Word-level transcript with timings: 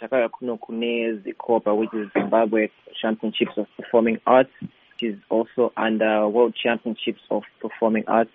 Takara 0.00 0.28
Kuno 0.30 0.58
Kune's 0.58 1.24
COPA, 1.38 1.74
which 1.74 1.94
is 1.94 2.08
Zimbabwe 2.12 2.68
Championships 3.00 3.52
of 3.56 3.66
Performing 3.76 4.18
Arts, 4.26 4.50
which 4.60 5.12
is 5.12 5.18
also 5.30 5.72
under 5.76 6.28
World 6.28 6.54
Championships 6.60 7.20
of 7.30 7.42
Performing 7.60 8.04
Arts. 8.08 8.30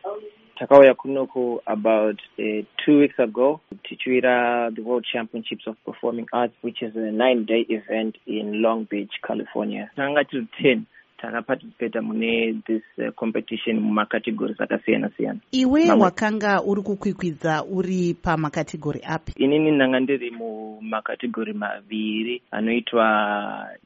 Takawaya 0.59 0.93
Kunoko 0.93 1.59
about 1.67 2.19
uh, 2.37 2.43
two 2.85 2.99
weeks 2.99 3.17
ago 3.17 3.61
to 3.71 3.95
the 3.95 4.81
World 4.81 5.05
Championships 5.11 5.63
of 5.67 5.75
Performing 5.85 6.27
Arts, 6.33 6.53
which 6.61 6.81
is 6.81 6.93
a 6.95 7.11
nine-day 7.11 7.65
event 7.69 8.17
in 8.27 8.61
Long 8.61 8.85
Beach, 8.89 9.11
California. 9.25 9.89
Tanga 9.95 10.25
to 10.25 10.47
10. 10.61 10.85
takapatisipeta 11.21 12.01
mune 12.01 12.61
this 12.67 12.83
uh, 12.97 13.13
competition 13.15 13.79
mumakategori 13.79 14.55
akasiyana-siyana. 14.59 15.39
Iwe 15.51 15.91
wakanga 15.91 16.61
uri 16.63 16.81
kukwikwidza 16.81 17.63
uri 17.63 18.13
pamakategori 18.21 19.01
api? 19.07 19.31
Inini 19.43 19.71
ndanga 19.71 19.99
ndiri 19.99 20.31
mumakategori 20.31 21.53
maviri 21.53 22.41
anoitwa 22.51 23.05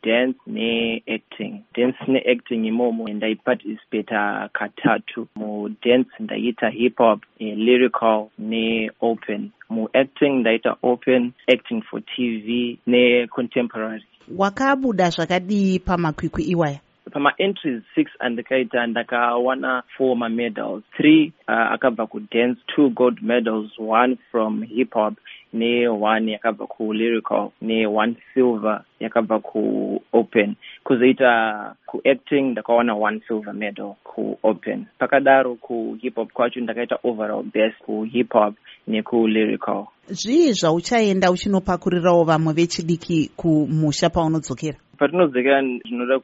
dance 0.03 0.39
neacting. 0.47 1.61
Dance 1.75 1.97
neacting 2.07 2.65
imomo 2.65 3.09
ndaipatisipeta 3.09 4.49
katatu. 4.53 5.27
Mudance 5.35 6.09
ndaiita 6.19 6.69
hip 6.69 6.97
hop 6.97 7.23
e, 7.39 7.55
lyrical 7.55 8.27
neopen. 8.39 9.49
Muacting 9.69 10.29
ndaita 10.39 10.75
open 10.83 11.31
acting 11.53 11.81
for 11.81 12.01
tv 12.05 12.77
necontemporary. 12.87 14.03
Wakabuda 14.37 15.09
zvakadii 15.09 15.79
pamakwikwi 15.79 16.43
iwaya? 16.43 16.79
Pamaentries 17.13 17.83
six 17.95 18.11
andikaita 18.19 18.87
ndakawana 18.87 19.83
four 19.97 20.17
mamedals. 20.17 20.83
Three 20.97 21.33
uh, 21.47 21.71
akabva 21.73 22.07
kudance 22.07 22.59
two 22.75 22.89
gold 22.89 23.21
medals 23.21 23.71
one 23.79 24.17
from 24.31 24.63
hip 24.63 24.93
hop 24.93 25.13
neone 25.53 26.31
yakabva 26.31 26.67
kulyrical 26.67 27.51
neone 27.61 28.15
silver 28.33 28.83
yakabva 28.99 29.39
kuopen. 29.39 30.55
Kuzoita 30.83 31.75
kuacting 31.85 32.51
ndakawana 32.51 32.95
one 32.95 33.21
silver 33.27 33.53
medal 33.53 33.95
kuopen. 34.03 34.85
Pakadaro 34.99 35.55
kuhip 35.55 36.15
hop 36.15 36.33
kwacho 36.33 36.59
ndakaita 36.59 36.99
overall 37.03 37.43
best 37.43 37.77
kuhip 37.85 38.33
hop 38.33 38.55
nekulyrical. 38.87 39.85
Zvii 40.07 40.51
zvauchaenda 40.51 41.31
uchinopakurirawo 41.31 42.23
vamwe 42.23 42.53
vechidiki 42.53 43.31
kumusha 43.35 44.09
paunodzokera? 44.09 44.77
Patinodzokera 44.97 45.61
zvinoda 45.61 46.19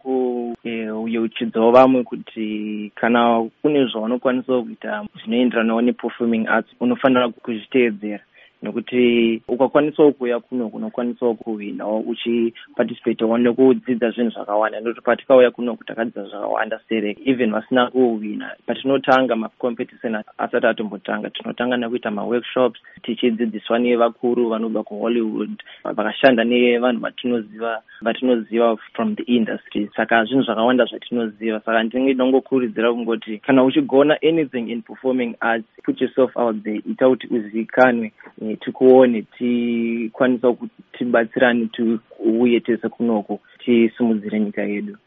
kuyeuchidzawo 0.55 1.71
vamwe 1.71 2.03
kuti 2.03 2.91
kana 2.95 3.49
kune 3.61 3.85
zvaunokwanisawo 3.85 4.63
kuita 4.63 5.05
zvinoenderanawo 5.21 5.81
neperforming 5.81 6.47
arts 6.47 6.69
unofanira 6.79 7.29
kuzviteedzera 7.29 8.23
nokuti 8.61 9.41
ukakwanisawo 9.47 10.11
kuuya 10.11 10.39
kuno 10.39 10.69
kunokwanisawo 10.69 11.33
kuhwinawo 11.33 11.99
uchiparticipatawo 11.99 13.37
nekudzidza 13.37 14.11
zvinhu 14.11 14.31
zvakawanda. 14.31 14.79
Nokuti 14.79 15.01
patikauya 15.01 15.51
kunoku 15.51 15.83
takadzidza 15.83 16.23
zvakawanda 16.23 16.79
sereke 16.89 17.21
even 17.25 17.51
vasina 17.51 17.87
kuhwina 17.87 18.55
patinotanga 18.65 19.35
macompetition 19.35 20.23
asati 20.37 20.67
atombotanga 20.67 21.29
tinotanga 21.29 21.77
nekuita 21.77 22.11
maworkshops 22.11 22.79
tichidzidziswa 23.03 23.79
nevakuru 23.79 24.49
vanobva 24.49 24.83
kuhollywood 24.83 25.63
vakashanda 25.83 26.43
nevanhu 26.43 27.01
vatinoziva 27.01 27.81
vatinoziva 28.01 28.77
from 28.93 29.15
the 29.15 29.23
industry. 29.23 29.89
Saka 29.95 30.25
zvinhu 30.25 30.43
zvakawanda 30.43 30.85
zvatinoziva. 30.85 31.59
Saka 31.59 31.83
ndinge 31.83 32.13
ndongokurudzira 32.13 32.93
kungoti 32.93 33.37
kana 33.37 33.63
uchigona 33.63 34.17
anything 34.21 34.71
in 34.71 34.81
performing 34.81 35.35
arts 35.39 35.67
put 35.83 36.01
yourself 36.01 36.37
out 36.37 36.63
there. 36.63 36.81
Ita 36.91 37.09
kuti 37.09 37.27
uzivikanwe 37.27 38.11
tikuone 38.55 39.21
tikwanisa 39.21 40.51
kuti 40.53 40.83
tibatsirane 40.97 41.65
tiuye 41.65 42.59
tese 42.59 42.89
kunoku 42.89 43.39
tisimudzire 43.65 44.39
nyika 44.39 44.63
yedu 44.63 44.97